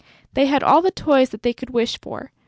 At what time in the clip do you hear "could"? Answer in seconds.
1.53-1.69